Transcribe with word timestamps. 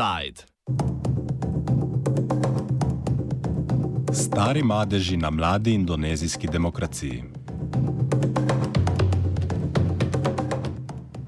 Inside. 0.00 0.42
Stari 4.12 4.62
madeži 4.62 5.16
na 5.16 5.30
mladi 5.30 5.74
indonezijski 5.74 6.48
demokraciji. 6.48 7.22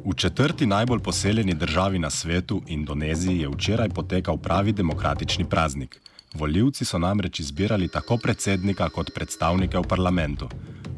V 0.04 0.14
četrti 0.16 0.66
najbolj 0.66 0.98
poseljeni 0.98 1.54
državi 1.54 1.98
na 1.98 2.10
svetu, 2.10 2.62
Indoneziji, 2.66 3.38
je 3.38 3.48
včeraj 3.48 3.88
potekal 3.88 4.36
pravi 4.36 4.72
demokratični 4.72 5.44
praznik. 5.44 6.00
Voljivci 6.34 6.84
so 6.84 6.98
namreč 6.98 7.40
izbirali 7.40 7.88
tako 7.88 8.16
predsednika 8.16 8.88
kot 8.88 9.10
predstavnike 9.14 9.78
v 9.78 9.82
parlamentu. 9.82 10.48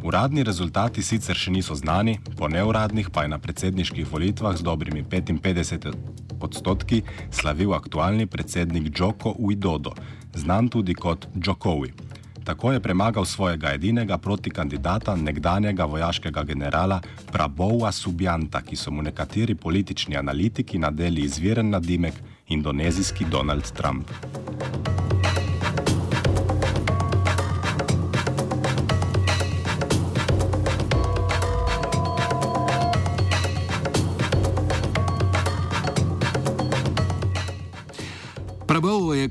Uradni 0.03 0.43
rezultati 0.43 1.03
sicer 1.03 1.37
še 1.37 1.51
niso 1.51 1.75
znani, 1.75 2.19
po 2.37 2.49
neuradnih 2.49 3.11
pa 3.11 3.23
je 3.23 3.29
na 3.29 3.39
predsedniških 3.39 4.13
volitvah 4.13 4.57
z 4.57 4.63
dobrimi 4.63 5.05
55 5.05 6.24
odstotki 6.45 7.03
slavil 7.31 7.75
aktualni 7.75 8.27
predsednik 8.27 8.93
Joko 8.99 9.35
Widodo, 9.39 9.95
znan 10.35 10.69
tudi 10.69 10.95
kot 10.95 11.27
Jokowi. 11.35 11.93
Tako 12.45 12.73
je 12.73 12.81
premagal 12.81 13.25
svojega 13.25 13.73
edinega 13.73 14.19
protikandidata, 14.19 15.17
nekdanjega 15.17 15.85
vojaškega 15.85 16.43
generala 16.45 17.01
Prabowa 17.33 17.93
Subjanta, 17.93 18.61
ki 18.61 18.77
so 18.77 18.91
mu 18.91 19.03
nekateri 19.03 19.55
politični 19.55 20.17
analitiki 20.17 20.79
nadeli 20.79 21.25
izviren 21.25 21.71
nadimek 21.71 22.15
indonezijski 22.49 23.25
Donald 23.31 23.73
Trump. 23.73 24.11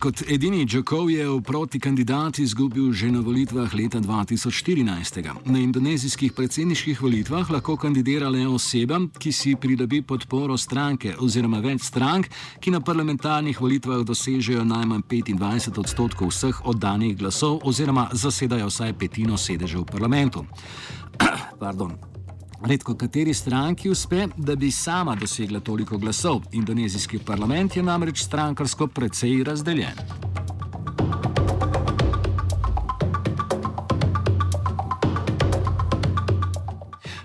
Kot 0.04 0.22
edini 0.28 0.66
Džokovjev 0.66 1.42
proti 1.42 1.80
kandidat 1.80 2.40
izgubil 2.40 2.92
že 2.92 3.12
na 3.12 3.20
volitvah 3.20 3.73
leta 3.73 4.00
2014. 4.00 5.30
Na 5.46 5.59
indonezijskih 5.59 6.34
predsedniških 6.34 7.02
volitvah 7.02 7.52
lahko 7.52 7.78
kandidira 7.78 8.30
le 8.30 8.44
oseba, 8.48 9.00
ki 9.20 9.31
si 9.31 9.56
pridobi 9.56 10.02
podporo 10.02 10.58
stranke 10.58 11.16
oziroma 11.20 11.64
več 11.64 11.88
strank, 11.88 12.28
ki 12.59 12.72
na 12.72 12.81
parlamentarnih 12.84 13.62
volitvah 13.62 14.04
dosežejo 14.04 14.68
najmanj 14.68 15.08
25 15.08 15.80
odstotkov 15.80 16.36
vseh 16.36 16.66
oddanih 16.68 17.18
glasov 17.18 17.62
oziroma 17.64 18.09
zasedajo 18.12 18.68
vsaj 18.68 18.98
petino 19.00 19.38
sedežev 19.38 19.88
v 19.88 19.92
parlamentu. 19.92 20.44
Pardon. 21.64 22.12
Redko 22.64 22.95
kateri 22.95 23.33
stranki 23.33 23.89
uspe, 23.89 24.28
da 24.38 24.56
bi 24.56 24.72
sama 24.72 25.16
dosegla 25.16 25.59
toliko 25.59 25.97
glasov. 25.97 26.42
Indonezijski 26.52 27.19
parlament 27.19 27.75
je 27.75 27.83
namreč 27.83 28.23
strankarsko 28.23 28.88
precej 28.88 29.44
razdeljen. 29.44 30.00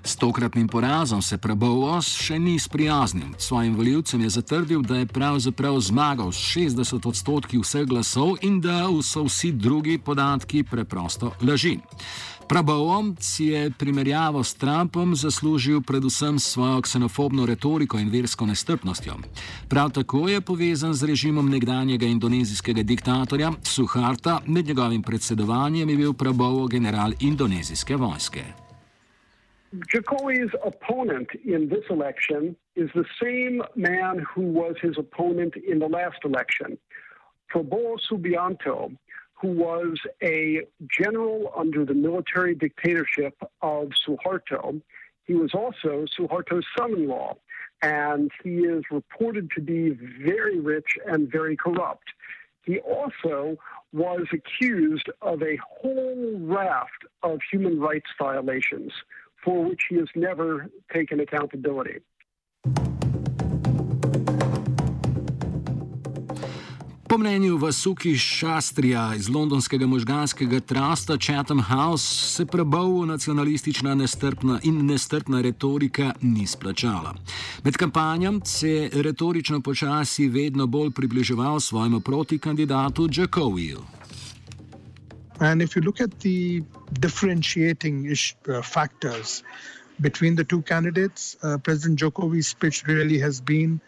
S 0.04 0.16
tokratnim 0.16 0.68
porazom 0.68 1.22
se 1.22 1.38
Prabovos 1.38 2.08
še 2.18 2.38
ni 2.38 2.58
sprijaznil. 2.58 3.28
Svojim 3.38 3.76
voljivcem 3.76 4.20
je 4.20 4.30
zatrdil, 4.30 4.82
da 4.82 4.96
je 4.96 5.06
pravzaprav 5.06 5.78
zmagal 5.80 6.32
s 6.32 6.56
60 6.56 7.08
odstotki 7.08 7.58
vseh 7.62 7.86
glasov 7.86 8.34
in 8.42 8.60
da 8.60 8.88
so 9.02 9.22
vsi 9.28 9.52
drugi 9.52 9.98
podatki 9.98 10.64
preprosto 10.64 11.32
laži. 11.42 11.78
Prabovom 12.48 13.16
si 13.20 13.44
je 13.44 13.70
primerjavo 13.78 14.44
s 14.44 14.54
Trumpom 14.54 15.14
zaslužil 15.14 15.80
predvsem 15.80 16.38
s 16.38 16.52
svojo 16.52 16.80
ksenofobno 16.82 17.46
retoriko 17.46 17.98
in 17.98 18.08
versko 18.10 18.46
nestrpnostjo. 18.46 19.14
Prav 19.68 19.90
tako 19.90 20.28
je 20.28 20.40
povezan 20.40 20.94
z 20.94 21.06
režimom 21.06 21.50
nekdanjega 21.50 22.06
indonezijskega 22.06 22.82
diktatorja 22.82 23.52
Suharta, 23.62 24.40
med 24.46 24.66
njegovim 24.66 25.02
predsedovanjem 25.02 25.88
je 25.88 25.96
bil 25.96 26.12
Prabovo 26.12 26.66
general 26.66 27.12
indonezijske 27.20 27.96
vojske. 27.96 28.42
Jokowi's 29.92 30.54
opponent 30.64 31.28
in 31.44 31.68
this 31.68 31.84
election 31.90 32.56
is 32.74 32.88
the 33.00 33.04
same 33.20 33.56
man 33.76 34.24
who 34.30 34.42
was 34.60 34.74
his 34.82 34.96
opponent 34.96 35.52
in 35.56 35.76
the 35.78 35.90
last 35.98 36.20
election. 36.24 36.78
Prabowo 37.52 37.96
Subianto 38.08 38.90
who 39.40 39.48
was 39.48 39.98
a 40.22 40.62
general 40.90 41.52
under 41.56 41.84
the 41.84 41.94
military 41.94 42.54
dictatorship 42.54 43.40
of 43.62 43.90
Suharto. 44.06 44.80
He 45.24 45.34
was 45.34 45.52
also 45.54 46.06
Suharto's 46.18 46.66
son 46.76 46.92
in 46.94 47.08
law, 47.08 47.36
and 47.82 48.30
he 48.42 48.60
is 48.60 48.82
reported 48.90 49.50
to 49.52 49.60
be 49.60 49.90
very 49.90 50.58
rich 50.58 50.96
and 51.06 51.30
very 51.30 51.56
corrupt. 51.56 52.08
He 52.64 52.80
also 52.80 53.56
was 53.92 54.26
accused 54.32 55.08
of 55.22 55.42
a 55.42 55.58
whole 55.62 56.38
raft 56.40 57.04
of 57.22 57.38
human 57.50 57.78
rights 57.78 58.10
violations 58.20 58.92
for 59.44 59.64
which 59.64 59.82
he 59.88 59.96
has 59.96 60.08
never 60.14 60.68
taken 60.92 61.20
accountability. 61.20 62.00
Mnenju 67.18 67.56
Vasuki 67.56 68.16
Šastrija 68.16 69.14
iz 69.16 69.28
londonskega 69.28 69.86
možganskega 69.86 70.60
trasta 70.60 71.16
Chatham 71.16 71.60
House 71.60 72.04
se 72.06 72.46
prebov 72.46 73.06
nacionalistična 73.06 73.94
nestrpna 73.94 74.60
in 74.62 74.86
nestrpna 74.86 75.40
retorika 75.40 76.12
ni 76.20 76.46
splačala. 76.46 77.14
Med 77.64 77.76
kampanjem 77.76 78.40
se 78.44 78.68
je 78.70 78.90
retorično 79.02 79.60
počasi 79.60 80.28
vedno 80.28 80.66
bolj 80.66 80.90
približeval 80.90 81.60
svojemu 81.60 82.00
protikandidatu 82.00 83.08
Jacoviju. 83.12 83.82
And 85.38 85.62
if 85.62 85.76
you 85.76 85.82
look 85.84 86.00
at 86.00 86.10
the 86.18 86.62
differentiating 87.00 88.06
ish, 88.12 88.34
uh, 88.48 88.62
factors 88.62 89.42
between 90.00 90.36
the 90.36 90.44
two 90.44 90.62
candidates, 90.62 91.36
uh, 91.42 91.58
President 91.64 92.00
Jokovi's 92.00 92.48
speech 92.48 92.84
really 92.86 93.18
has 93.20 93.40
been 93.40 93.80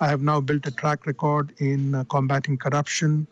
I 0.00 0.08
have 0.08 0.22
now 0.22 0.40
built 0.40 0.66
a 0.66 0.70
track 0.70 1.06
record 1.06 1.52
in 1.58 1.94
uh, 1.94 2.04
combating 2.04 2.56
corruption, 2.56 3.26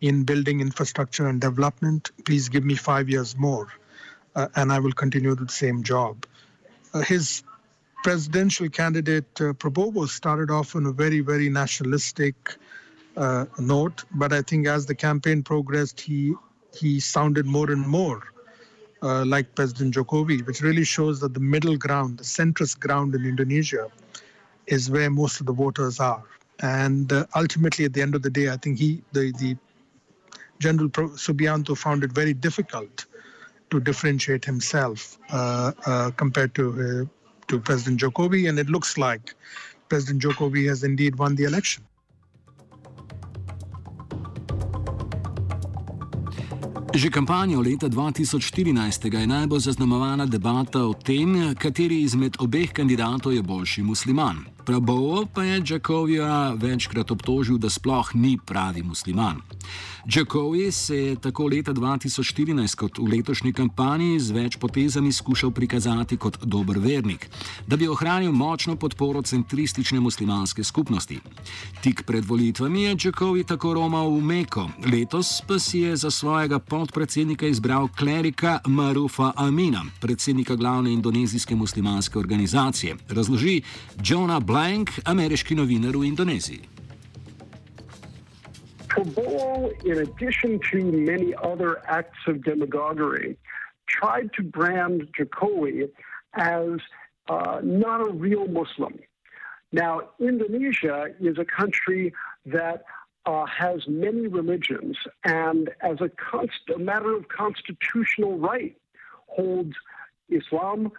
in 0.00 0.24
building 0.24 0.60
infrastructure 0.60 1.26
and 1.26 1.40
development. 1.40 2.10
Please 2.24 2.48
give 2.48 2.64
me 2.64 2.76
five 2.76 3.08
years 3.08 3.36
more, 3.36 3.68
uh, 4.36 4.48
and 4.54 4.72
I 4.72 4.78
will 4.78 4.92
continue 4.92 5.34
the 5.34 5.48
same 5.48 5.82
job. 5.82 6.24
Uh, 6.94 7.00
his 7.00 7.42
presidential 8.04 8.68
candidate, 8.68 9.40
uh, 9.40 9.52
Prabowo, 9.54 10.08
started 10.08 10.50
off 10.50 10.76
on 10.76 10.86
a 10.86 10.92
very, 10.92 11.20
very 11.20 11.48
nationalistic 11.48 12.56
uh, 13.16 13.46
note, 13.58 14.04
but 14.14 14.32
I 14.32 14.42
think 14.42 14.68
as 14.68 14.86
the 14.86 14.94
campaign 14.94 15.42
progressed, 15.42 16.00
he 16.00 16.34
he 16.78 17.00
sounded 17.00 17.46
more 17.46 17.70
and 17.70 17.86
more 17.88 18.22
uh, 19.02 19.24
like 19.24 19.54
President 19.54 19.94
Jokowi, 19.94 20.46
which 20.46 20.60
really 20.60 20.84
shows 20.84 21.18
that 21.20 21.34
the 21.34 21.40
middle 21.40 21.76
ground, 21.76 22.18
the 22.18 22.24
centrist 22.24 22.78
ground 22.78 23.14
in 23.14 23.24
Indonesia, 23.24 23.90
is 24.68 24.90
where 24.90 25.10
most 25.10 25.40
of 25.40 25.46
the 25.46 25.52
voters 25.52 26.00
are. 26.00 26.22
And 26.60 27.12
uh, 27.12 27.26
ultimately, 27.34 27.84
at 27.84 27.92
the 27.92 28.02
end 28.02 28.14
of 28.14 28.22
the 28.22 28.30
day, 28.30 28.50
I 28.50 28.56
think 28.56 28.78
he, 28.78 29.02
the, 29.12 29.32
the 29.38 29.56
General 30.58 30.88
Pro- 30.88 31.10
Subianto, 31.10 31.76
found 31.76 32.04
it 32.04 32.12
very 32.12 32.34
difficult 32.34 33.06
to 33.70 33.80
differentiate 33.80 34.44
himself 34.44 35.18
uh, 35.30 35.72
uh, 35.86 36.10
compared 36.12 36.54
to 36.54 36.64
uh, 37.04 37.18
to 37.48 37.58
President 37.58 38.00
Jokowi, 38.00 38.48
and 38.48 38.58
it 38.58 38.68
looks 38.68 38.96
like 38.98 39.34
President 39.88 40.22
Jokowi 40.22 40.68
has 40.68 40.84
indeed 40.84 41.16
won 41.16 41.34
the 41.34 41.44
election. 41.44 41.84
Že 46.94 47.10
kampanjo 47.10 47.62
leta 47.62 47.88
2014 47.88 49.20
je 49.20 49.26
najbolj 49.26 49.60
zaznamovana 49.60 50.26
debata 50.26 50.82
o 50.82 50.94
tem, 50.94 51.54
kateri 51.54 52.02
izmed 52.02 52.36
obeh 52.40 52.72
kandidatov 52.72 53.32
je 53.32 53.42
boljši 53.42 53.82
musliman. 53.82 54.57
Prabovo 54.68 55.26
pa 55.34 55.44
je 55.44 55.60
Džakovija 55.60 56.52
večkrat 56.60 57.10
obtožil, 57.10 57.56
da 57.58 57.70
sploh 57.70 58.10
ni 58.14 58.38
pravi 58.46 58.82
musliman. 58.82 59.40
Džakovi 60.08 60.72
se 60.72 60.96
je 60.96 61.16
tako 61.16 61.46
leta 61.46 61.72
2014 61.72 62.76
kot 62.76 62.98
v 62.98 63.08
letošnji 63.12 63.52
kampanji 63.52 64.20
z 64.20 64.32
več 64.32 64.56
potezami 64.56 65.12
skušal 65.12 65.50
prikazati 65.50 66.16
kot 66.16 66.38
dober 66.44 66.78
vernik, 66.78 67.26
da 67.66 67.76
bi 67.76 67.88
ohranil 67.88 68.32
močno 68.32 68.76
podporo 68.76 69.22
centristične 69.22 70.00
muslimanske 70.00 70.64
skupnosti. 70.64 71.18
Tik 71.80 72.02
pred 72.06 72.24
volitvami 72.24 72.82
je 72.82 72.94
Džakovi 72.94 73.44
tako 73.44 73.74
romal 73.74 74.10
v 74.16 74.20
Meko, 74.20 74.68
letos 74.92 75.42
pa 75.48 75.58
si 75.58 75.78
je 75.78 75.96
za 75.96 76.10
svojega 76.10 76.58
podpredsednika 76.58 77.46
izbral 77.46 77.88
klerika 77.88 78.58
Marufa 78.66 79.32
Amina, 79.36 79.84
predsednika 80.00 80.56
glavne 80.56 80.92
indonezijske 80.92 81.56
muslimanske 81.56 82.18
organizacije, 82.18 82.96
razloži 83.08 83.62
Jonah 84.04 84.44
Blank, 84.58 84.90
ameriški 85.06 85.54
novinar 85.54 85.94
v 85.94 86.08
Indoneziji. 86.08 86.64
In 89.84 89.98
addition 89.98 90.58
to 90.70 90.78
many 91.10 91.32
other 91.50 91.70
acts 91.86 92.22
of 92.26 92.42
demagoguery, 92.42 93.36
tried 93.86 94.32
to 94.36 94.42
brand 94.42 95.06
Jokowi 95.16 95.88
as 96.34 96.80
uh, 97.28 97.60
not 97.62 98.00
a 98.00 98.10
real 98.10 98.48
Muslim. 98.48 98.98
Now, 99.70 99.94
Indonesia 100.18 101.14
is 101.20 101.38
a 101.38 101.44
country 101.44 102.12
that 102.46 102.82
uh, 103.26 103.46
has 103.46 103.86
many 103.86 104.26
religions 104.26 104.96
and, 105.22 105.70
as 105.82 105.98
a, 106.00 106.10
a 106.74 106.78
matter 106.78 107.14
of 107.14 107.28
constitutional 107.28 108.38
right, 108.38 108.74
holds 109.28 109.74
Islam, 110.28 110.90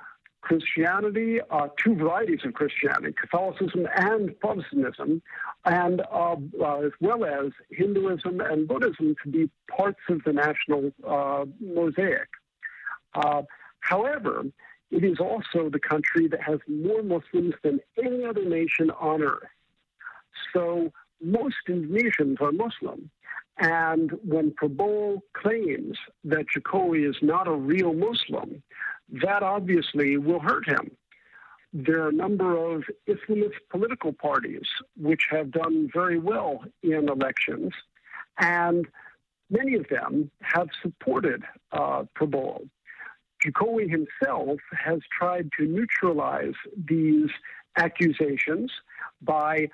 Christianity, 0.50 1.40
uh, 1.52 1.68
two 1.78 1.94
varieties 1.94 2.40
of 2.44 2.56
Christianity, 2.56 3.14
Catholicism 3.22 3.88
and 3.96 4.38
Protestantism, 4.40 5.22
and 5.64 6.02
uh, 6.12 6.38
uh, 6.60 6.80
as 6.80 6.92
well 7.00 7.24
as 7.24 7.52
Hinduism 7.70 8.42
and 8.42 8.68
Buddhism 8.68 9.16
to 9.22 9.30
be 9.30 9.48
parts 9.70 10.00
of 10.10 10.24
the 10.24 10.34
national 10.34 10.92
uh, 11.08 11.46
mosaic. 11.60 12.30
Uh, 13.14 13.44
however, 13.82 14.44
it 14.90 15.04
is 15.04 15.20
also 15.20 15.70
the 15.70 15.80
country 15.80 16.28
that 16.30 16.42
has 16.42 16.58
more 16.68 17.04
Muslims 17.04 17.54
than 17.62 17.80
any 18.04 18.26
other 18.26 18.44
nation 18.44 18.90
on 18.90 19.22
earth. 19.22 19.54
So 20.52 20.92
most 21.22 21.58
Indonesians 21.68 22.42
are 22.42 22.52
Muslim. 22.52 23.12
And 23.60 24.14
when 24.24 24.50
Prabowo 24.52 25.22
claims 25.34 25.98
that 26.24 26.46
Jokowi 26.56 27.08
is 27.08 27.18
not 27.22 27.48
a 27.48 27.52
real 27.52 27.94
Muslim, 27.94 28.64
that 29.12 29.44
obviously 29.44 30.18
will 30.18 30.40
hurt 30.40 30.68
him. 30.68 30.92
There 31.72 32.04
are 32.04 32.10
a 32.10 32.14
number 32.14 32.58
of 32.58 32.84
Islamist 33.08 33.60
political 33.70 34.12
parties 34.12 34.68
which 34.98 35.28
have 35.30 35.52
done 35.52 35.90
very 35.94 36.18
well 36.18 36.64
in 36.82 37.10
elections, 37.10 37.74
and 38.40 38.88
many 39.50 39.76
of 39.76 39.88
them 39.90 40.32
have 40.42 40.70
supported 40.82 41.44
uh, 41.72 42.04
Prabowo. 42.16 42.68
Jokowi 43.46 43.90
himself 43.90 44.60
has 44.72 45.00
tried 45.18 45.50
to 45.58 45.66
neutralize 45.66 46.56
these 46.76 47.30
accusations 47.78 48.72
by 49.22 49.70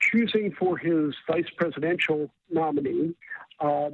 choosing 0.00 0.52
for 0.52 0.76
his 0.76 1.14
vice 1.26 1.50
presidential 1.56 2.30
nominee 2.50 3.14
uh, 3.60 3.90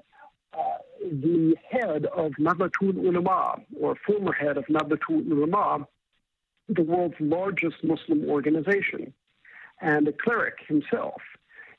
the 1.10 1.56
head 1.68 2.06
of 2.06 2.32
Nahdlatul 2.32 2.96
Ulama, 2.96 3.60
or 3.80 3.94
former 4.06 4.32
head 4.32 4.56
of 4.56 4.64
Nahdlatul 4.66 5.30
Ulama, 5.30 5.86
the 6.68 6.82
world's 6.82 7.20
largest 7.20 7.84
Muslim 7.84 8.28
organization, 8.28 9.12
and 9.80 10.08
a 10.08 10.12
cleric 10.12 10.54
himself. 10.66 11.20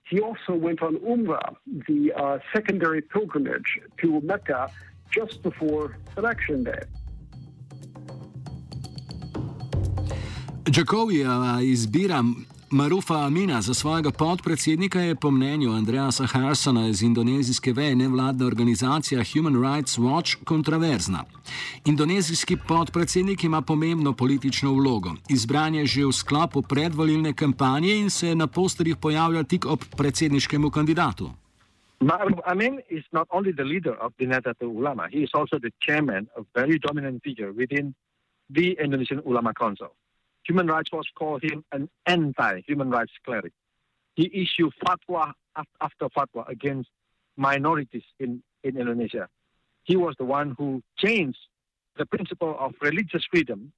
He 0.08 0.20
also 0.20 0.54
went 0.54 0.84
on 0.84 0.98
Umrah, 0.98 1.56
the 1.88 2.14
uh, 2.14 2.38
secondary 2.54 3.02
pilgrimage 3.02 3.80
to 4.02 4.22
Mecca, 4.22 4.70
just 5.12 5.42
before 5.42 5.98
election 6.18 6.64
day. 6.64 6.84
Jakovija 10.66 11.62
izbira 11.62 12.24
Marufa 12.76 13.14
Amina 13.26 13.62
za 13.62 13.74
svojega 13.74 14.12
podpredsednika 14.12 15.00
je 15.00 15.16
po 15.16 15.32
mnenju 15.32 15.72
Andreasa 15.72 16.26
Harsona 16.26 16.88
iz 16.88 17.04
indonezijske 17.04 17.74
veje 17.74 17.96
nevladna 17.96 18.46
organizacija 18.46 19.24
Human 19.34 19.56
Rights 19.64 19.98
Watch 19.98 20.44
kontroverzna. 20.44 21.24
Indonezijski 21.86 22.58
podpredsednik 22.68 23.44
ima 23.44 23.62
pomembno 23.62 24.14
politično 24.14 24.74
vlogo. 24.74 25.10
Izbran 25.30 25.76
je 25.76 25.86
že 25.86 26.06
v 26.06 26.12
sklopu 26.12 26.62
predvolilne 26.62 27.34
kampanje 27.34 27.96
in 27.96 28.10
se 28.10 28.36
na 28.36 28.48
posterjih 28.48 28.96
pojavlja 29.02 29.44
tik 29.44 29.66
ob 29.66 29.80
predsedniškem 29.98 30.72
kandidatu. 30.72 31.30
Maruf 32.00 32.40
Amin 32.46 32.80
is 32.90 33.04
not 33.12 33.28
only 33.32 33.54
the 33.56 33.64
leader 33.64 33.96
of 34.02 34.14
the 34.18 34.26
Nahdlatul 34.26 34.76
Ulama, 34.78 35.08
he 35.12 35.20
is 35.24 35.32
also 35.34 35.60
the 35.60 35.72
chairman, 35.86 36.28
a 36.38 36.42
very 36.60 36.80
dominant 36.80 37.24
figure 37.24 37.52
within 37.52 37.94
the 38.56 38.76
Indonesian 38.84 39.22
Ulama 39.26 39.54
Council. 39.54 39.90
Human 40.48 40.68
Rights 40.68 40.92
Watch 40.92 41.08
called 41.16 41.44
him 41.44 41.64
an 41.72 41.90
anti-human 42.06 42.90
rights 42.90 43.12
cleric. 43.26 43.54
He 44.16 44.30
issued 44.34 44.74
fatwa 44.86 45.34
after 45.56 46.08
fatwa 46.16 46.48
against 46.48 46.90
minorities 47.36 48.04
in, 48.20 48.44
in 48.64 48.78
Indonesia. 48.78 49.28
He 49.84 49.96
was 49.96 50.16
the 50.18 50.26
one 50.26 50.56
who 50.58 50.82
changed 50.98 51.38
the 51.98 52.06
principle 52.06 52.56
of 52.60 52.74
religious 52.82 53.24
freedom 53.30 53.72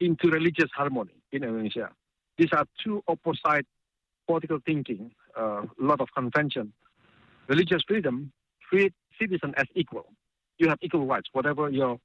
into 0.00 0.28
religious 0.28 0.70
harmony 0.74 1.22
in 1.32 1.44
Indonesia. 1.44 1.90
These 2.38 2.52
are 2.52 2.66
two 2.82 3.02
opposite 3.08 3.66
political 4.26 4.58
thinking, 4.64 5.12
a 5.36 5.40
uh, 5.40 5.62
lot 5.78 6.00
of 6.00 6.08
convention. 6.14 6.72
Religious 7.48 7.82
freedom 7.86 8.32
treat 8.68 8.92
citizens 9.20 9.54
as 9.56 9.66
equal. 9.74 10.06
You 10.58 10.68
have 10.68 10.78
equal 10.80 11.06
rights, 11.06 11.28
whatever 11.32 11.68
your 11.68 11.98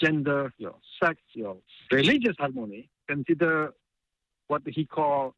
gender, 0.00 0.52
your 0.58 0.74
sex, 1.02 1.20
your 1.32 1.56
religious 1.92 2.36
harmony 2.38 2.88
consider 3.08 3.72
what 4.46 4.62
he 4.66 4.84
called 4.84 5.34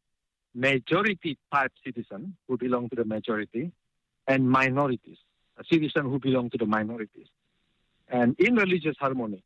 majority 0.55 1.39
type 1.53 1.73
citizen 1.85 2.37
who 2.49 2.57
belong 2.57 2.89
to 2.89 2.97
the 2.97 3.05
majority 3.05 3.73
and 4.27 4.49
minorities, 4.49 5.19
a 5.59 5.65
citizen 5.65 6.05
who 6.11 6.19
belong 6.19 6.51
to 6.51 6.59
the 6.59 6.67
minorities. 6.67 7.29
And 8.09 8.35
in 8.39 8.57
religious 8.57 8.97
harmony, 8.99 9.43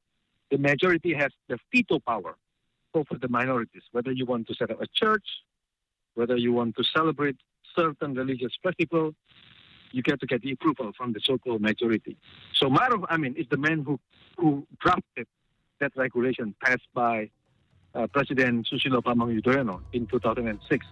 the 0.50 0.59
majority 0.59 1.15
has 1.15 1.31
the 1.49 1.59
veto 1.73 1.99
power 1.99 2.37
over 2.94 3.19
the 3.21 3.29
minorities, 3.29 3.82
whether 3.93 4.12
you 4.12 4.25
want 4.25 4.47
to 4.49 4.55
set 4.55 4.70
up 4.70 4.81
a 4.81 4.87
church, 4.87 5.27
whether 6.15 6.37
you 6.37 6.53
want 6.53 6.77
to 6.77 6.85
celebrate 6.85 7.37
certain 7.75 8.15
religious 8.15 8.53
festival, 8.62 9.15
you 9.91 10.03
get 10.03 10.20
to 10.20 10.27
get 10.27 10.43
the 10.43 10.53
approval 10.53 10.93
from 10.97 11.12
the 11.12 11.20
so-called 11.25 11.61
majority. 11.61 12.17
So 12.55 12.69
Maruf 12.69 13.05
Amin 13.11 13.35
is 13.37 13.47
the 13.50 13.56
man 13.56 13.85
who, 13.85 13.99
who 14.37 14.67
drafted 14.81 15.27
that 15.81 15.93
regulation 15.97 16.55
passed 16.62 16.88
by 16.94 17.31
uh, 17.94 18.06
President 18.06 18.67
Susilo 18.67 19.00
Bambang 19.00 19.31
Yudhoyono 19.32 19.81
in 19.93 20.06
2006. 20.06 20.87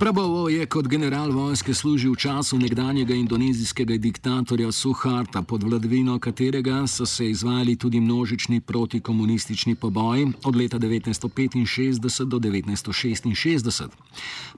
Prabovo 0.00 0.48
je 0.48 0.64
kot 0.66 0.86
general 0.88 1.28
vojske 1.28 1.74
služil 1.76 2.14
v 2.16 2.16
času 2.16 2.56
nekdanjega 2.56 3.12
indonezijskega 3.14 3.98
diktatorja 4.00 4.72
Suharta, 4.72 5.42
pod 5.42 5.62
vladavino 5.62 6.18
katerega 6.18 6.86
so 6.88 7.06
se 7.06 7.28
izvajali 7.28 7.76
tudi 7.76 8.00
množični 8.00 8.60
protikomunistični 8.60 9.74
poboji 9.74 10.32
od 10.44 10.56
leta 10.56 10.78
1965 10.78 12.24
do 12.24 12.38
1966. 12.38 13.88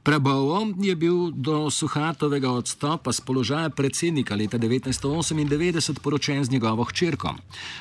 Prabovo 0.03 0.67
je 0.79 0.95
bil 0.97 1.31
do 1.31 1.71
Suhartovega 1.71 2.51
odstopa 2.51 3.13
z 3.13 3.21
položaja 3.21 3.71
predsednika 3.71 4.35
leta 4.35 4.59
1998 4.59 5.99
poročen 5.99 6.45
z 6.45 6.51
njegovo 6.51 6.85
hčerko. 6.85 7.35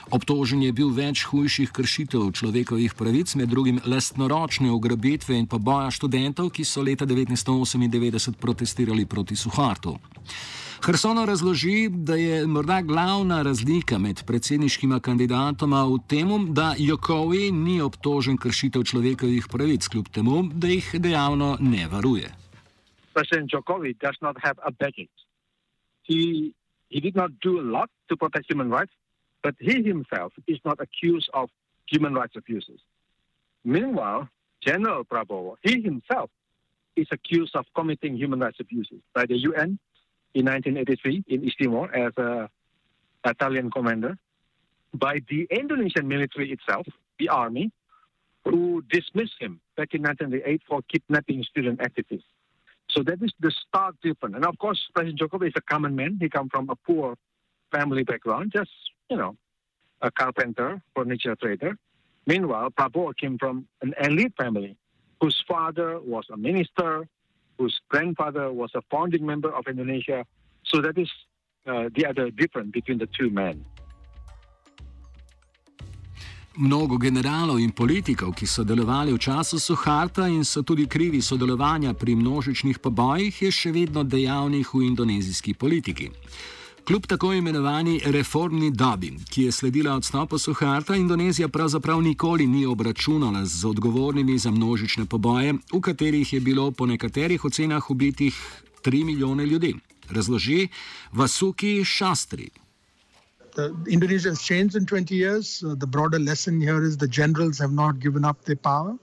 Obtožen 0.09 0.63
je 0.63 0.71
bil 0.71 0.89
več 0.89 1.23
hujših 1.29 1.69
kršitev 1.71 2.31
človekovih 2.31 2.93
pravic, 2.93 3.35
med 3.35 3.49
drugim 3.49 3.79
lastnoročne 3.85 4.71
ugrabitve 4.71 5.37
in 5.37 5.45
poboja 5.47 5.91
študentov, 5.91 6.49
ki 6.49 6.65
so 6.65 6.81
leta 6.81 7.05
1998 7.05 7.50
1998 7.51 8.33
protestirali 8.39 9.05
proti 9.05 9.35
Suhartu. 9.35 9.97
Hrsono 10.81 11.25
razloži, 11.25 11.89
da 11.89 12.15
je 12.15 12.47
morda 12.47 12.81
glavna 12.81 13.41
razlika 13.41 13.97
med 13.97 14.23
predsedniškima 14.27 14.99
kandidatoma 14.99 15.83
v 15.83 15.97
tem, 16.09 16.53
da 16.53 16.73
Jokowi 16.77 17.51
ni 17.51 17.81
obtožen 17.81 18.37
kršitev 18.37 18.83
človekovih 18.83 19.45
pravic, 19.51 19.87
kljub 19.87 20.09
temu, 20.09 20.41
da 20.53 20.67
jih 20.67 20.89
dejavno 20.93 21.57
ne 21.59 21.87
varuje. 21.87 22.33
Predsednik 23.13 23.53
Jokowi 23.53 23.93
does 24.01 24.17
not 24.21 24.37
have 24.43 24.57
a 24.65 24.71
backing. 24.71 25.09
He, 26.09 26.51
he 26.89 26.99
did 26.99 27.15
not 27.15 27.31
do 27.45 27.59
a 27.59 27.65
lot 27.77 27.89
to 28.09 28.17
protect 28.17 28.49
human 28.49 28.71
rights, 28.71 28.93
but 29.43 29.55
he 29.59 29.83
himself 29.83 30.33
is 30.47 30.59
not 30.65 30.77
accused 30.81 31.29
of 31.33 31.49
human 31.91 32.15
rights 32.15 32.35
abuses. 32.35 32.79
Meanwhile, 33.63 34.29
General 34.65 35.03
Prabowo, 35.03 35.55
he 35.61 35.81
himself 35.81 36.29
is 37.01 37.07
accused 37.11 37.55
of 37.55 37.65
committing 37.75 38.15
human 38.15 38.39
rights 38.39 38.59
abuses 38.59 39.01
by 39.13 39.25
the 39.25 39.37
UN 39.37 39.79
in 40.33 40.45
1983 40.45 41.23
in 41.27 41.43
East 41.43 41.57
Timor 41.59 41.93
as 41.93 42.13
a 42.17 42.49
Italian 43.25 43.69
commander, 43.69 44.17
by 44.93 45.19
the 45.29 45.47
Indonesian 45.51 46.07
military 46.07 46.51
itself, 46.51 46.87
the 47.19 47.29
army, 47.29 47.71
who 48.45 48.83
dismissed 48.89 49.37
him 49.39 49.59
back 49.77 49.93
in 49.93 50.01
1988 50.01 50.61
for 50.67 50.81
kidnapping 50.91 51.43
student 51.43 51.79
activists. 51.79 52.23
So 52.89 53.03
that 53.03 53.21
is 53.21 53.31
the 53.39 53.51
stark 53.67 53.95
difference. 54.01 54.35
And 54.35 54.45
of 54.45 54.57
course, 54.57 54.79
President 54.93 55.19
Jokowi 55.19 55.47
is 55.47 55.53
a 55.55 55.61
common 55.61 55.95
man. 55.95 56.17
He 56.19 56.29
comes 56.29 56.49
from 56.51 56.69
a 56.69 56.75
poor 56.75 57.15
family 57.71 58.03
background, 58.03 58.51
just, 58.53 58.71
you 59.09 59.17
know, 59.17 59.37
a 60.01 60.11
carpenter, 60.11 60.81
furniture 60.95 61.35
trader. 61.35 61.77
Meanwhile, 62.25 62.71
Prabowo 62.71 63.15
came 63.15 63.37
from 63.37 63.67
an 63.81 63.93
elite 64.01 64.33
family 64.37 64.75
whose 65.21 65.37
father 65.47 65.99
was 66.01 66.25
a 66.33 66.37
minister, 66.37 67.07
whose 67.57 67.79
grandfather 67.89 68.51
was 68.51 68.71
a 68.73 68.81
founding 68.89 69.23
member 69.25 69.51
of 69.53 69.67
Indonesia. 69.67 70.25
So 70.63 70.81
that 70.81 70.97
is 70.97 71.09
uh, 71.67 71.89
the 71.95 72.07
other 72.09 72.31
difference 72.31 72.71
between 72.71 72.97
the 72.97 73.07
two 73.07 73.29
men. 73.29 73.63
Mnogo 76.57 76.97
generalov 76.97 77.61
in 77.61 77.71
politikov, 77.71 78.35
ki 78.35 78.45
so 78.45 78.63
delovali 78.67 79.13
v 79.15 79.17
času 79.17 79.55
Suharta 79.55 80.27
in 80.27 80.43
so 80.43 80.63
tudi 80.67 80.83
krivi 80.83 81.21
sodelovanja 81.21 81.93
pri 81.93 82.15
množičnih 82.15 82.79
pobojih, 82.83 83.31
je 83.31 83.51
še 83.51 83.71
vedno 83.71 84.03
dejavnih 84.03 84.67
v 84.67 84.83
indonezijski 84.83 85.53
politiki. 85.53 86.11
Kljub 86.87 87.05
tako 87.07 87.33
imenovani 87.33 87.99
reformni 88.05 88.71
dobi, 88.71 89.11
ki 89.29 89.43
je 89.43 89.51
sledila 89.51 89.93
odstopu 89.95 90.37
Suharta, 90.37 90.95
Indonezija 90.95 91.47
pravzaprav 91.47 92.01
nikoli 92.01 92.47
ni 92.47 92.65
obračunala 92.65 93.45
z 93.45 93.65
odgovornimi 93.67 94.37
za 94.37 94.51
množične 94.51 95.05
poboje, 95.05 95.53
v 95.73 95.81
katerih 95.81 96.33
je 96.33 96.39
bilo 96.39 96.71
po 96.71 96.85
nekaterih 96.85 97.45
ocenah 97.45 97.89
ubitih 97.91 98.39
3 98.83 99.05
milijone 99.05 99.45
ljudi. 99.45 99.75
Razloži 100.09 100.67
Vasuki 101.11 101.85
Shastri. 101.85 102.49
Uh, 103.57 103.87
Indonesia 103.87 104.29
has 104.29 104.41
changed 104.41 104.75
in 104.75 104.85
20 104.85 105.15
years. 105.15 105.63
Uh, 105.63 105.75
the 105.75 105.87
broader 105.87 106.19
lesson 106.19 106.61
here 106.61 106.83
is 106.87 106.97
the 106.97 107.07
generals 107.07 107.59
have 107.59 107.73
not 107.73 107.99
given 107.99 108.25
up 108.25 108.45
their 108.45 108.61
power. 108.63 108.95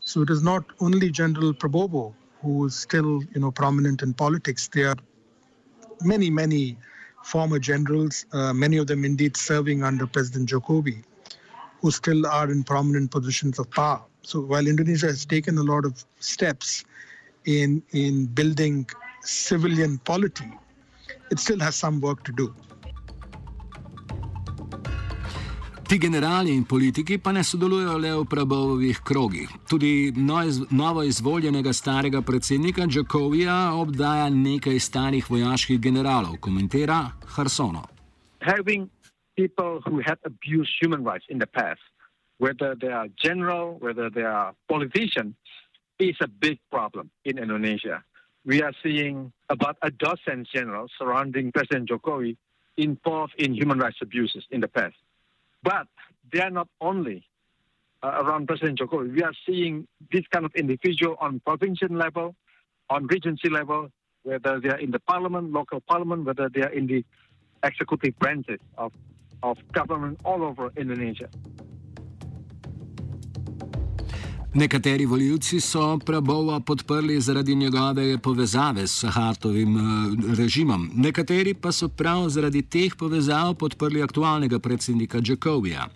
So 0.00 0.22
it 0.22 0.30
is 0.30 0.42
not 0.42 0.64
only 0.80 1.10
General 1.10 1.52
Prabowo 1.54 2.12
who 2.42 2.66
is 2.66 2.74
still, 2.74 3.22
you 3.34 3.40
know, 3.40 3.50
prominent 3.50 4.02
in 4.02 4.14
politics. 4.14 4.68
There 4.68 4.88
are 4.88 4.96
many, 6.02 6.30
many 6.30 6.76
former 7.22 7.58
generals, 7.58 8.26
uh, 8.32 8.52
many 8.52 8.76
of 8.76 8.86
them 8.86 9.04
indeed 9.04 9.36
serving 9.36 9.82
under 9.82 10.06
President 10.06 10.48
Jokowi, 10.48 11.02
who 11.80 11.90
still 11.90 12.26
are 12.26 12.50
in 12.50 12.62
prominent 12.62 13.10
positions 13.10 13.58
of 13.58 13.70
power. 13.70 14.02
So 14.22 14.40
while 14.40 14.66
Indonesia 14.66 15.06
has 15.06 15.24
taken 15.24 15.58
a 15.58 15.62
lot 15.62 15.84
of 15.84 16.04
steps 16.18 16.84
in 17.46 17.82
in 17.92 18.26
building 18.26 18.86
civilian 19.22 19.98
polity, 19.98 20.50
it 21.30 21.38
still 21.38 21.58
has 21.60 21.76
some 21.76 22.00
work 22.00 22.22
to 22.24 22.32
do. 22.32 22.54
Ti 25.90 25.98
generali 25.98 26.54
in 26.54 26.64
politiki 26.64 27.18
pa 27.18 27.32
ne 27.32 27.42
sodelujo 27.42 27.98
le 27.98 28.10
v 28.14 28.24
prebovih 28.24 28.98
krogih. 29.02 29.48
Tudi 29.66 30.12
novo 30.70 31.02
izvoljenega 31.02 31.72
starega 31.72 32.22
predsednika 32.22 32.86
Džakovija 32.86 33.74
obdaja 33.74 34.28
nekaj 34.30 34.78
starih 34.78 35.30
vojaških 35.30 35.80
generalov, 35.80 36.36
komentira 36.40 37.10
Harsono. 37.34 37.82
Having 38.38 38.86
people 39.34 39.82
who 39.82 39.98
had 40.06 40.18
abused 40.22 40.78
human 40.78 41.02
rights 41.02 41.26
in 41.28 41.42
the 41.42 41.50
past, 41.58 41.82
whether 42.38 42.78
they 42.78 42.92
are 42.94 43.10
general, 43.26 43.74
whether 43.82 44.10
they 44.14 44.22
are 44.22 44.54
politician, 44.68 45.34
is 45.98 46.16
a 46.22 46.28
big 46.28 46.58
problem 46.70 47.10
in 47.24 47.38
Indonesia. 47.38 47.98
We 48.46 48.62
are 48.62 48.74
seeing 48.82 49.32
about 49.48 49.76
a 49.82 49.90
dozen 49.90 50.46
generals 50.54 50.92
surrounding 50.96 51.50
President 51.50 51.90
Jokowi 51.90 52.36
involved 52.76 53.34
in 53.38 53.54
human 53.54 53.78
rights 53.78 53.98
abuses 54.00 54.46
in 54.50 54.60
the 54.60 54.68
past. 54.68 54.94
But 55.62 55.86
they 56.32 56.40
are 56.40 56.50
not 56.50 56.68
only 56.80 57.24
uh, 58.02 58.08
around 58.08 58.46
President 58.46 58.78
Jokowi. 58.78 59.14
We 59.14 59.22
are 59.22 59.32
seeing 59.46 59.86
this 60.10 60.24
kind 60.30 60.44
of 60.44 60.54
individual 60.54 61.16
on 61.20 61.40
provincial 61.40 61.88
level, 61.88 62.34
on 62.88 63.06
regency 63.06 63.48
level, 63.48 63.90
whether 64.22 64.60
they 64.60 64.68
are 64.68 64.78
in 64.78 64.90
the 64.90 65.00
parliament, 65.00 65.52
local 65.52 65.80
parliament, 65.80 66.24
whether 66.24 66.48
they 66.48 66.62
are 66.62 66.72
in 66.72 66.86
the 66.86 67.04
executive 67.62 68.18
branches 68.18 68.58
of, 68.78 68.92
of 69.42 69.58
government 69.72 70.18
all 70.24 70.42
over 70.42 70.72
Indonesia. 70.76 71.28
Nekateri 74.54 75.06
voljivci 75.06 75.60
so 75.60 75.98
Prabova 76.06 76.60
podprli 76.60 77.20
zaradi 77.20 77.54
njegove 77.54 78.18
povezave 78.18 78.86
s 78.86 79.00
Sahartovim 79.00 79.76
eh, 79.76 79.80
režimom, 80.38 80.90
nekateri 80.94 81.54
pa 81.54 81.72
so 81.72 81.88
prav 81.88 82.28
zaradi 82.28 82.62
teh 82.62 82.96
povezav 82.98 83.54
podprli 83.54 84.02
aktualnega 84.02 84.58
predsednika 84.58 85.20
Džakovija. 85.20 85.86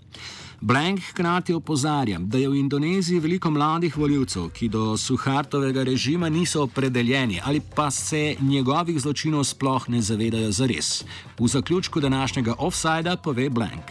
Blank 0.60 1.00
hkrati 1.10 1.52
opozarja, 1.52 2.18
da 2.18 2.38
je 2.38 2.48
v 2.48 2.56
Indoneziji 2.56 3.18
veliko 3.20 3.50
mladih 3.50 3.96
voljivcev, 3.98 4.48
ki 4.48 4.68
do 4.68 4.96
Suhartovega 4.96 5.82
režima 5.82 6.28
niso 6.28 6.62
opredeljeni 6.62 7.40
ali 7.44 7.60
pa 7.76 7.90
se 7.90 8.36
njegovih 8.40 9.00
zločinov 9.00 9.44
sploh 9.44 9.88
ne 9.88 10.00
zavedajo 10.00 10.50
zares. 10.50 11.04
V 11.38 11.46
zaključku 11.46 12.00
današnjega 12.00 12.54
offsajda 12.58 13.16
pove 13.16 13.50
Blank. 13.50 13.90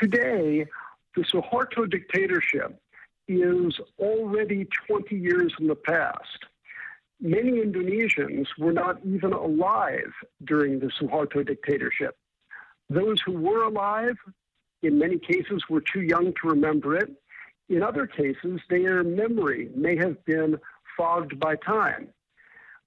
Today, 0.00 0.66
the 1.14 1.24
Suharto 1.32 1.86
dictatorship 1.86 2.89
is 3.30 3.78
already 3.98 4.66
20 4.88 5.14
years 5.16 5.52
in 5.60 5.68
the 5.68 5.76
past. 5.76 6.46
Many 7.20 7.60
Indonesians 7.60 8.46
were 8.58 8.72
not 8.72 8.98
even 9.04 9.32
alive 9.32 10.12
during 10.44 10.80
the 10.80 10.90
Suharto 11.00 11.46
dictatorship. 11.46 12.16
Those 12.88 13.20
who 13.24 13.32
were 13.32 13.62
alive, 13.64 14.16
in 14.82 14.98
many 14.98 15.18
cases, 15.18 15.62
were 15.68 15.82
too 15.82 16.00
young 16.00 16.32
to 16.42 16.48
remember 16.48 16.96
it. 16.96 17.10
In 17.68 17.82
other 17.82 18.06
cases, 18.06 18.60
their 18.68 19.04
memory 19.04 19.70
may 19.76 19.96
have 19.96 20.24
been 20.24 20.58
fogged 20.96 21.38
by 21.38 21.54
time. 21.56 22.08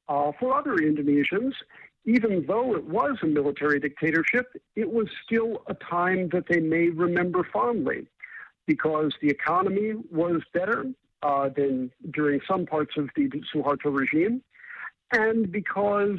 Uh, 0.09 0.33
for 0.39 0.57
other 0.57 0.75
Indonesians, 0.75 1.53
even 2.05 2.45
though 2.45 2.75
it 2.75 2.83
was 2.83 3.17
a 3.23 3.27
military 3.27 3.79
dictatorship, 3.79 4.47
it 4.75 4.91
was 4.91 5.07
still 5.25 5.63
a 5.67 5.73
time 5.75 6.27
that 6.33 6.47
they 6.49 6.59
may 6.59 6.89
remember 6.89 7.47
fondly 7.53 8.07
because 8.65 9.13
the 9.21 9.29
economy 9.29 9.93
was 10.11 10.41
better 10.53 10.85
uh, 11.21 11.49
than 11.49 11.91
during 12.11 12.39
some 12.47 12.65
parts 12.65 12.95
of 12.97 13.09
the 13.15 13.29
Suharto 13.53 13.95
regime, 13.95 14.41
and 15.11 15.51
because 15.51 16.17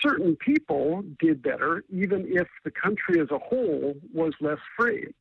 certain 0.00 0.36
people 0.36 1.02
did 1.18 1.42
better, 1.42 1.84
even 1.90 2.26
if 2.28 2.46
the 2.64 2.70
country 2.70 3.20
as 3.20 3.30
a 3.30 3.38
whole 3.38 3.94
was 4.12 4.32
less 4.40 4.58
free. 4.76 5.12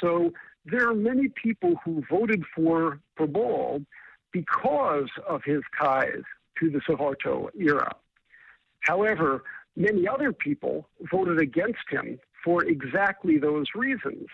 So 0.00 0.32
there 0.64 0.88
are 0.88 0.94
many 0.94 1.28
people 1.28 1.74
who 1.84 2.02
voted 2.10 2.44
for 2.54 3.00
Prabowo 3.18 3.84
because 4.32 5.08
of 5.26 5.42
his 5.44 5.62
ties 5.80 6.22
to 6.60 6.70
the 6.70 6.80
Suharto 6.80 7.48
era. 7.58 7.94
However, 8.80 9.44
many 9.76 10.06
other 10.06 10.32
people 10.32 10.88
voted 11.10 11.38
against 11.38 11.88
him 11.88 12.18
for 12.44 12.64
exactly 12.64 13.38
those 13.38 13.66
reasons. 13.74 14.26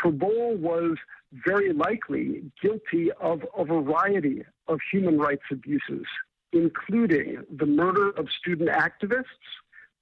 Kabul 0.00 0.56
was 0.56 0.96
very 1.32 1.72
likely 1.72 2.50
guilty 2.62 3.10
of 3.20 3.42
a 3.56 3.64
variety 3.64 4.44
of 4.68 4.78
human 4.92 5.18
rights 5.18 5.42
abuses, 5.50 6.06
including 6.52 7.42
the 7.56 7.66
murder 7.66 8.10
of 8.10 8.28
student 8.40 8.70
activists, 8.70 9.24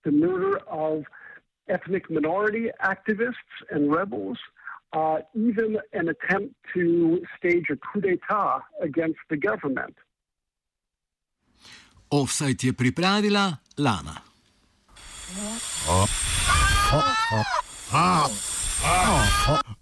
the 0.05 0.11
murder 0.11 0.59
of 0.69 1.05
ethnic 1.69 2.11
minority 2.11 2.71
activists 2.85 3.55
and 3.71 3.93
rebels, 3.93 4.39
uh, 4.93 5.19
even 5.35 5.79
an 5.93 6.09
attempt 6.09 6.55
to 6.75 7.23
stage 7.39 7.67
a 7.71 7.77
coup 7.77 8.01
d'etat 8.01 8.61
against 8.81 9.21
the 9.31 9.37
government. 9.37 9.97
Offside 12.11 12.59
je 12.61 12.73
pripravila 12.73 13.59
Lana. 13.79 14.23
Oh. 15.39 15.59
Oh. 15.89 16.07
Oh. 16.93 17.45
Oh. 17.95 18.31
Oh. 18.85 19.82